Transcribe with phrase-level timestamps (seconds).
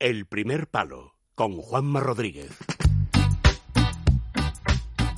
[0.00, 2.50] El primer palo con Juanma Rodríguez.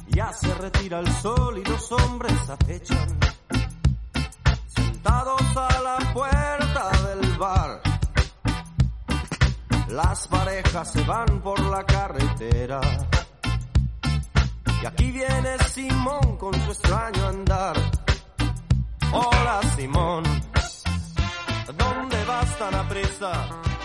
[0.09, 3.21] Ya se retira el sol y los hombres acechan,
[4.67, 7.81] sentados a la puerta del bar.
[9.91, 12.81] Las parejas se van por la carretera.
[14.83, 17.77] Y aquí viene Simón con su extraño andar.
[19.13, 20.25] Hola Simón,
[21.79, 23.49] ¿dónde vas tan a prisa?
[23.49, 23.82] Para un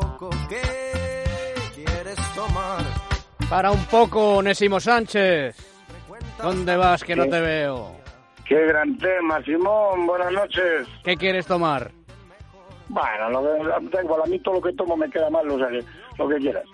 [0.00, 0.62] poco, ¿qué
[1.74, 2.82] quieres tomar?
[3.48, 5.56] Para un poco, Onésimo Sánchez.
[6.42, 7.92] ¿Dónde vas que no te veo?
[8.46, 10.06] Qué gran tema, Simón.
[10.06, 10.86] Buenas noches.
[11.02, 11.90] ¿Qué quieres tomar?
[12.88, 15.58] Bueno, lo que, da igual, a mí todo lo que tomo me queda mal, o
[15.58, 15.82] sea, que,
[16.18, 16.64] lo que quieras.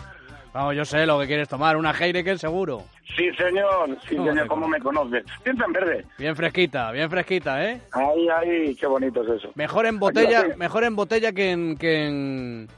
[0.53, 1.77] Vamos, yo sé lo que quieres tomar.
[1.77, 2.83] Una Heineken seguro.
[3.17, 3.97] Sí, señor.
[4.09, 5.25] Sí, señor, ¿cómo me conoces?
[5.45, 6.05] Piensa en verde.
[6.19, 7.81] Bien fresquita, bien fresquita, ¿eh?
[7.93, 9.53] Ahí, ahí, qué bonito es eso.
[9.55, 12.69] Mejor en botella, mejor en botella que en, que en,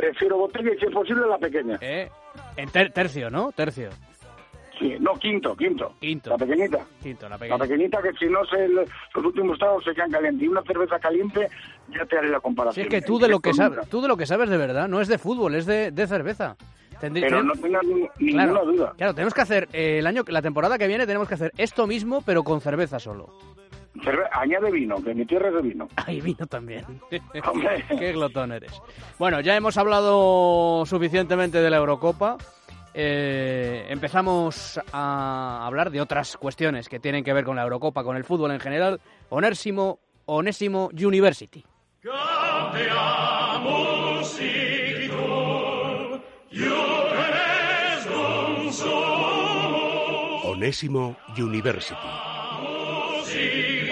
[0.00, 1.78] Prefiero botella y si es posible la pequeña.
[1.80, 2.08] ¿eh?
[2.56, 3.52] en ter- tercio, ¿no?
[3.52, 3.88] Tercio.
[4.78, 5.94] Sí, no, quinto, quinto.
[6.00, 6.30] Quinto.
[6.30, 6.78] La pequeñita.
[7.02, 7.58] Quinto, la La pequeña.
[7.58, 8.88] pequeñita que si no se, los
[9.24, 10.42] últimos tragos se quedan calientes.
[10.44, 11.48] Y una cerveza caliente,
[11.88, 12.86] ya te haré la Si comparación.
[12.86, 15.00] es que tú de lo que sabes, tú de lo que sabes de verdad, no
[15.00, 16.56] es de fútbol, es de, de cerveza.
[17.00, 18.94] Tendrí- Pero no tengas ni- claro, ninguna duda.
[18.96, 21.86] Claro, tenemos que hacer eh, el año, la temporada que viene tenemos que hacer esto
[21.88, 23.28] mismo, pero con cerveza solo.
[24.02, 25.88] Cerve- añade vino, que mi tierra es de vino.
[25.96, 26.84] Hay vino también.
[27.44, 27.84] Hombre.
[27.88, 28.72] Qué glotón eres.
[29.18, 32.36] Bueno, ya hemos hablado suficientemente de la Eurocopa.
[32.94, 38.16] Eh, empezamos a hablar de otras cuestiones que tienen que ver con la Eurocopa, con
[38.16, 39.00] el fútbol en general.
[39.28, 41.64] Onésimo, Onésimo University.
[50.44, 52.27] Onésimo University.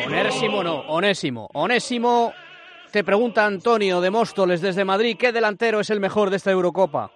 [0.07, 1.49] Onésimo no, Onésimo.
[1.55, 2.33] Onésimo,
[2.93, 7.11] te pregunta Antonio de Móstoles desde Madrid, ¿qué delantero es el mejor de esta Eurocopa?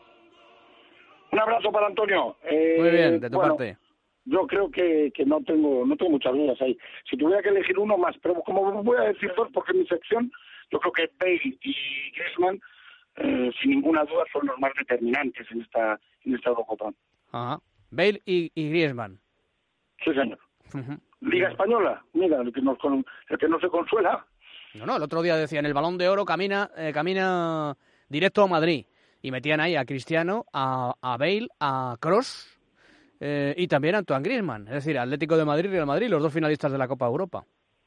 [1.33, 2.37] Un abrazo para Antonio.
[2.43, 3.77] Eh, Muy bien, de tu bueno, parte.
[4.25, 6.77] Yo creo que, que no tengo no tengo muchas dudas ahí.
[7.09, 9.87] Si tuviera que elegir uno más, pero como voy a decir dos, porque en mi
[9.87, 10.31] sección
[10.71, 12.61] yo creo que Bale y Griezmann,
[13.17, 16.93] eh, sin ninguna duda, son los más determinantes en esta en esta Eurocopa.
[17.33, 17.61] Ajá.
[17.91, 19.21] Bale y, y Griezmann.
[20.05, 20.39] Sí, señor.
[21.21, 24.25] Liga Española, mira, el que, nos con- el que no se consuela,
[24.75, 27.77] No, no, el otro día decían el balón de oro camina, eh, camina
[28.09, 28.87] directo a Madrid.
[29.23, 32.57] Y metían ahí a Cristiano, a, a Bale, a Cross
[33.21, 34.67] y también a Antoine Griezmann.
[34.69, 37.45] Es decir, Atlético de Madrid y Real Madrid, los dos finalistas de la Copa Europa.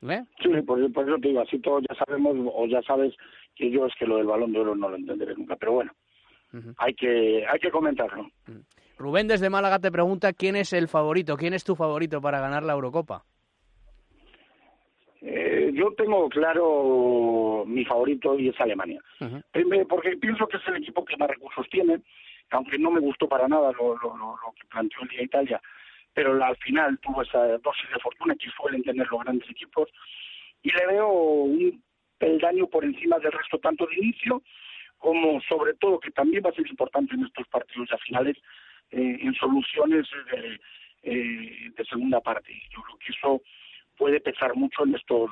[0.08, 0.22] ¿Eh?
[0.44, 3.16] sí, por, por eso te digo, así todos ya sabemos, o ya sabes
[3.56, 5.92] que yo es que lo del balón de oro no lo entenderé nunca, pero bueno,
[6.78, 8.28] hay que hay que comentarlo.
[9.04, 12.64] Rubén desde Málaga te pregunta quién es el favorito, quién es tu favorito para ganar
[12.64, 13.26] la Eurocopa.
[15.22, 19.02] Eh, yo tengo claro mi favorito y es Alemania.
[19.52, 22.00] Primero, porque pienso que es el equipo que más recursos tiene,
[22.52, 25.62] aunque no me gustó para nada lo, lo, lo, lo que planteó el día Italia,
[26.14, 29.90] pero la- al final tuvo esa dosis de fortuna que suelen tener los grandes equipos,
[30.62, 31.84] y le veo un
[32.18, 34.42] peldaño por encima del resto, tanto de inicio
[34.98, 38.38] como sobre todo, que también va a ser importante en estos partidos ya finales,
[38.92, 40.60] eh, en soluciones de,
[41.04, 42.54] eh, de segunda parte.
[42.76, 43.42] Yo creo que eso
[43.98, 45.30] puede pesar mucho en estos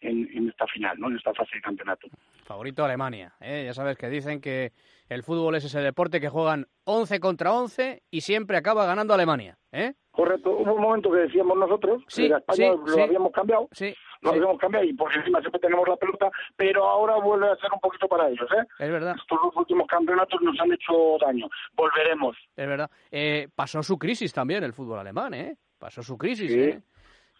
[0.00, 1.08] en, en esta final, ¿no?
[1.08, 2.08] En esta fase de campeonato.
[2.44, 3.32] Favorito Alemania.
[3.40, 3.62] ¿eh?
[3.64, 4.72] Ya sabes que dicen que
[5.08, 9.56] el fútbol es ese deporte que juegan 11 contra 11 y siempre acaba ganando Alemania.
[9.72, 9.94] ¿eh?
[10.10, 10.50] Correcto.
[10.50, 13.00] Hubo un momento que decíamos nosotros, Sí, que España sí, lo sí.
[13.00, 13.94] habíamos cambiado, Sí,
[14.24, 17.56] lo sí, habíamos cambiado y por encima siempre tenemos la pelota, pero ahora vuelve a
[17.56, 18.64] ser un poquito para ellos, ¿eh?
[18.78, 19.14] es verdad.
[19.16, 21.48] Estos dos últimos campeonatos nos han hecho daño.
[21.74, 22.36] Volveremos.
[22.56, 22.90] Es verdad.
[23.10, 25.56] Eh, pasó su crisis también el fútbol alemán, ¿eh?
[25.78, 26.60] Pasó su crisis, Sí.
[26.60, 26.80] ¿eh?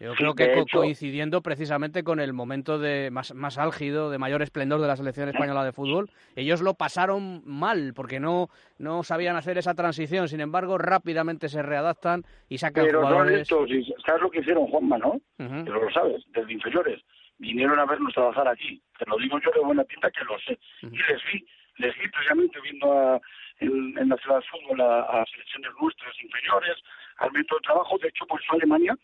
[0.05, 4.19] Yo Sí, creo que hecho- coincidiendo precisamente con el momento de más, más álgido, de
[4.19, 8.49] mayor esplendor de la selección española de fútbol, ellos lo pasaron mal porque no,
[8.79, 10.29] no sabían hacer esa transición.
[10.29, 13.39] Sin embargo, rápidamente se readaptan y sacan Pero jugadores.
[13.39, 13.71] listos.
[13.71, 15.09] y ¿Sabes lo que hicieron, Juanma, no?
[15.39, 15.65] Ujú.
[15.65, 17.01] Pero lo sabes, desde inferiores.
[17.39, 18.81] Vinieron a vernos trabajar aquí.
[18.99, 20.59] Te lo digo yo de buena tinta que lo sé.
[20.83, 21.47] Y les vi,
[21.79, 23.21] les vi precisamente viendo a,
[23.61, 26.77] en, en la ciudad de fútbol a, a selecciones nuestras inferiores,
[27.19, 27.99] al método de trabajo.
[27.99, 28.97] De hecho, por eso Alemania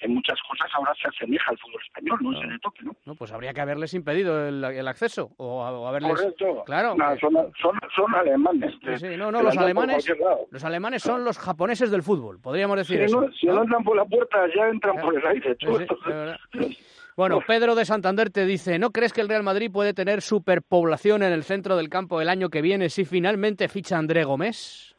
[0.00, 2.32] en muchas cosas ahora se asemeja al fútbol español, ¿no?
[2.42, 2.92] Ese toque, ¿no?
[3.04, 6.12] No, pues habría que haberles impedido el, el acceso o, o haberles.
[6.12, 6.62] Correcto.
[6.64, 6.94] Claro.
[6.96, 8.72] No, que- son, son, son alemanes.
[8.82, 10.06] Sí, sí, no, no, los alemanes,
[10.50, 13.20] los alemanes son los japoneses del fútbol, podríamos Si decir eso.
[13.20, 15.56] no, si no entran por la puerta, ya entran por el aire.
[15.60, 16.76] Sí, de.
[17.16, 21.22] Bueno, Pedro de Santander te dice, ¿no crees que el Real Madrid puede tener superpoblación
[21.22, 24.96] en el centro del campo el año que viene si finalmente ficha André Gómez?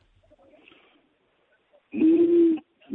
[1.93, 2.30] Mm,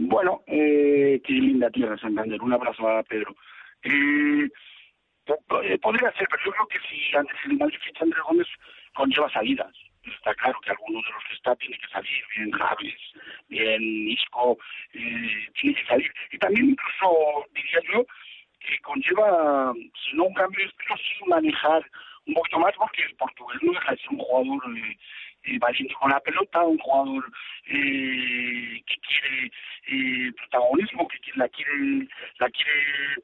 [0.08, 2.40] Bueno, eh, qué linda tierra Santander.
[2.40, 3.34] Un abrazo a Pedro.
[3.82, 4.48] Eh,
[5.64, 8.46] eh, podría ser, pero yo creo que si antes el ficha Andrés Gómez,
[8.94, 9.74] conlleva salidas.
[10.04, 13.00] Está claro que alguno de los que está tiene que salir, bien Javes,
[13.48, 14.56] bien Isco,
[14.92, 16.12] eh, tiene que salir.
[16.30, 18.06] Y también incluso, diría yo,
[18.60, 21.84] que conlleva, si no un cambio estilo, sí manejar
[22.26, 24.96] un poquito más, porque el portugués no deja de ser un jugador eh,
[25.46, 27.24] eh, valiente con la pelota, un jugador
[27.66, 28.45] eh,
[29.88, 32.08] eh, protagonismo, que la quiere,
[32.38, 32.72] la quiere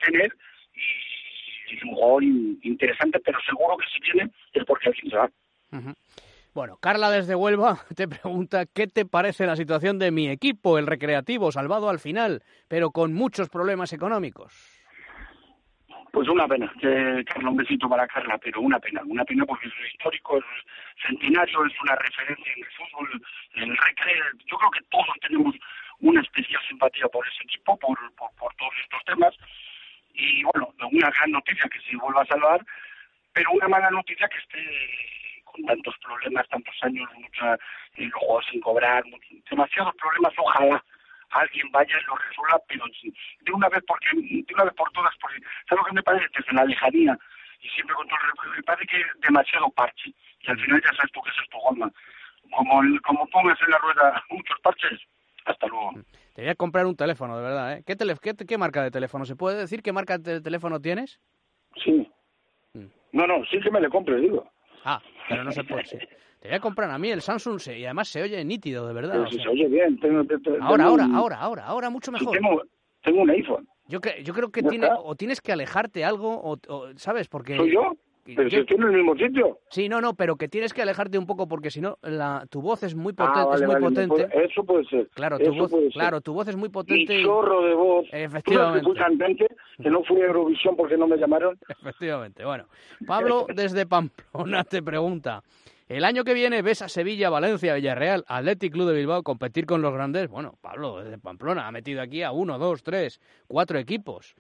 [0.05, 0.37] tener,
[0.75, 5.17] y es un jugador in- interesante, pero seguro que si viene es porque alguien se
[5.17, 5.31] va.
[6.55, 10.87] Bueno, Carla desde Huelva te pregunta qué te parece la situación de mi equipo, el
[10.87, 14.53] recreativo, salvado al final, pero con muchos problemas económicos.
[16.13, 19.67] Pues una pena, que Carla, un besito para Carla, pero una pena, una pena porque
[19.67, 20.45] es histórico, es
[21.09, 23.23] centenario, es una referencia en el fútbol,
[23.55, 24.25] en el recreo.
[24.47, 25.55] Yo creo que todos tenemos
[26.03, 29.35] una especial simpatía por ese equipo, por, por, por todos estos temas.
[30.15, 32.61] Y bueno, una gran noticia que se vuelva a salvar,
[33.33, 37.55] pero una mala noticia que esté con tantos problemas, tantos años, mucha,
[37.97, 39.05] eh, los juegos sin cobrar,
[39.51, 40.83] demasiados problemas, ojalá
[41.31, 42.85] alguien vaya y lo resuelva, pero
[43.41, 46.27] de una vez porque de una vez por todas, porque ¿sabes lo que me parece?
[46.37, 47.19] Desde la lejanía
[47.61, 50.93] y siempre con todo el me parece que es demasiado parche, y al final ya
[50.95, 51.91] sabes tú que es esto, Juanma.
[52.51, 55.01] Como, el- como pongas en la rueda muchos parches,
[55.45, 55.91] hasta luego.
[56.35, 57.83] Te voy a comprar un teléfono, de verdad, ¿eh?
[57.87, 59.25] ¿Qué, tele- qué, qué marca de teléfono?
[59.25, 61.21] ¿Se puede decir qué marca de teléfono tienes?
[61.85, 62.11] Sí.
[62.75, 62.87] Mm.
[63.13, 64.49] No, no, sí que me le compres, digo.
[64.85, 65.85] Ah, pero no se puede.
[65.85, 65.99] sí.
[66.41, 68.95] Te voy a comprar a mí el Samsung sí, y además se oye nítido, de
[68.95, 69.13] verdad.
[69.15, 69.45] Pero si sea.
[69.45, 69.99] se oye bien.
[70.01, 72.33] Tengo, Ahora, tengo ahora, un- ahora, ahora, ahora mucho mejor.
[72.37, 72.63] tengo,
[73.05, 73.69] tengo un iPhone.
[73.87, 74.99] Yo, cre- yo creo que ¿Ya tiene, está?
[75.01, 77.29] o tienes que alejarte algo, o, o- ¿sabes?
[77.29, 77.57] Porque...
[77.57, 77.93] ¿Soy yo?
[78.25, 79.59] Pero yo- si estoy en el mismo sitio.
[79.71, 82.61] Sí, no, no, pero que tienes que alejarte un poco porque si no, la, tu
[82.63, 83.41] voz es muy potente.
[83.41, 84.29] ah, vale, es muy vale, potente.
[84.29, 85.09] puede- eso puede ser.
[85.15, 87.19] Claro, tu voz, claro, tu voz es muy Mi potente.
[87.21, 88.05] y- chorro de voz.
[88.11, 88.83] ¿Tú Efectivamente.
[88.85, 89.47] fui cantante?
[89.83, 91.59] Que no fui a Eurovisión porque no me llamaron.
[91.83, 92.45] Efectivamente.
[92.45, 92.67] Bueno,
[93.07, 95.43] Pablo desde Pamplona te pregunta.
[95.89, 99.83] El año que viene ves a Sevilla, Valencia, Villarreal, Athletic Club de Bilbao competir con
[99.83, 100.29] los grandes.
[100.29, 104.35] Bueno, Pablo desde Pamplona ha metido aquí a uno, dos, tres, cuatro equipos.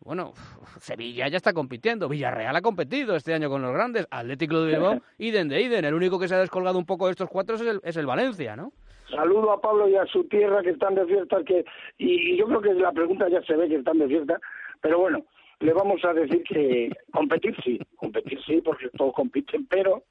[0.00, 0.32] Bueno,
[0.78, 4.72] Sevilla ya está compitiendo, Villarreal ha competido este año con los grandes, Athletic Club de
[4.72, 5.84] Bilbao, Iden de Iden.
[5.84, 8.06] El único que se ha descolgado un poco de estos cuatro es el, es el
[8.06, 8.72] Valencia, ¿no?
[9.10, 11.42] Saludo a Pablo y a su tierra que están de fiesta.
[11.44, 11.64] Que,
[11.98, 14.38] y, y yo creo que la pregunta ya se ve que están de fiesta.
[14.80, 15.24] Pero bueno,
[15.60, 20.04] le vamos a decir que competir sí, competir sí, porque todos compiten, pero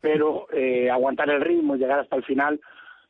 [0.00, 2.58] pero eh, aguantar el ritmo y llegar hasta el final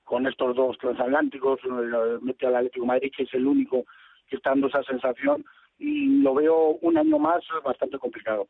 [0.03, 3.85] con estos dos transatlánticos, eh, mete al Atlético de Madrid, que es el único
[4.29, 5.45] que está dando esa sensación,
[5.81, 8.47] y lo veo un año más bastante complicado.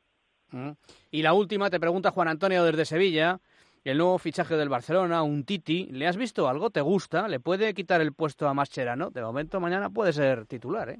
[0.50, 0.72] Mm.
[1.12, 3.40] Y la última te pregunta Juan Antonio desde Sevilla.
[3.82, 6.68] El nuevo fichaje del Barcelona, un Titi, ¿le has visto algo?
[6.68, 7.28] ¿Te gusta?
[7.28, 9.10] ¿Le puede quitar el puesto a Mascherano?
[9.10, 10.98] De momento mañana puede ser titular, ¿eh?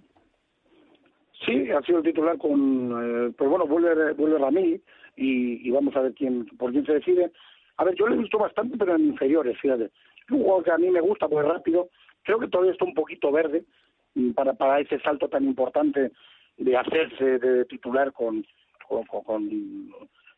[1.45, 4.81] Sí, ha sido titular con, eh, pues bueno, vuelve, vuelve Ramí
[5.17, 7.31] y, y vamos a ver quién, por quién se decide.
[7.77, 9.85] A ver, yo le he visto bastante, pero en inferiores, fíjate.
[9.85, 11.91] Es un jugador que a mí me gusta, pues rápido.
[12.23, 13.65] Creo que todavía está un poquito verde
[14.35, 16.11] para, para ese salto tan importante
[16.57, 18.45] de hacerse de titular con,
[18.89, 19.49] con, con- con-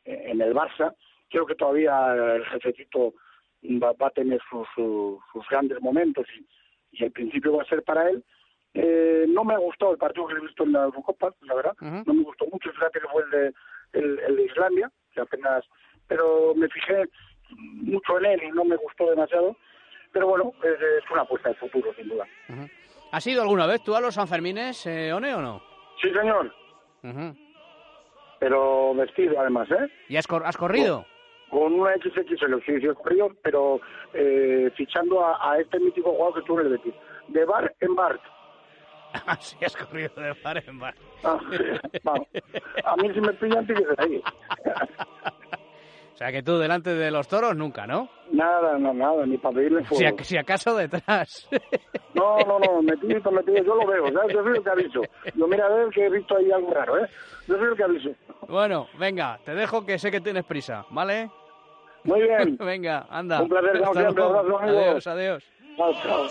[0.04, 0.94] eh, en el Barça.
[1.30, 3.14] Creo que todavía el jefecito
[3.82, 6.46] va, va a tener sus, sus, sus grandes momentos y,
[7.00, 8.22] y el principio va a ser para él.
[8.74, 11.74] Eh, no me ha gustado el partido que he visto en la Eurocopa, la verdad.
[12.06, 12.70] No me gustó mucho.
[12.72, 13.52] Fíjate que fue el de,
[13.92, 15.64] el, el de Islandia, que apenas.
[16.08, 17.04] Pero me fijé
[17.56, 19.56] mucho en él y no me gustó demasiado.
[20.12, 20.72] Pero bueno, es,
[21.04, 22.26] es una apuesta de futuro, sin duda.
[22.48, 22.68] Ujú.
[23.12, 25.62] ¿Has ido alguna vez tú a los Sanfermines, eh, One, o no?
[26.00, 26.52] Sí, señor.
[28.38, 29.88] Pero vestido, además, ¿eh?
[30.08, 31.06] ¿Y has, cor- has corrido?
[31.50, 33.80] Con una XXL, sí, sí, he corrido, pero
[34.14, 36.94] eh, fichando a, a este mítico jugador que estuvo en el Betis.
[37.28, 38.18] De bar en bar.
[39.40, 40.94] sí, has corrido de bar en bar.
[41.22, 41.38] Ah,
[42.02, 42.26] vamos.
[42.84, 44.22] A mí si me pillan, tiene que ser ahí.
[46.14, 48.08] O sea que tú delante de los toros nunca, ¿no?
[48.32, 50.16] Nada, no, nada, ni para pedirle Si, fuego.
[50.22, 51.48] si acaso detrás.
[52.14, 54.34] No, no, no, metido, metido, yo lo veo, ¿sabes?
[54.34, 55.00] Yo soy el que aviso.
[55.34, 57.08] Yo mira a ver que he visto ahí algo raro, ¿eh?
[57.48, 58.10] Yo soy el que aviso.
[58.48, 61.30] bueno, venga, te dejo que sé que tienes prisa, ¿vale?
[62.04, 62.56] Muy bien.
[62.60, 63.40] venga, anda.
[63.40, 64.24] Un placer, como siempre.
[64.24, 65.44] Adiós, adiós.
[65.78, 66.28] Chao, chao.